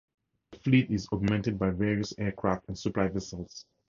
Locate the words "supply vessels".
2.79-3.67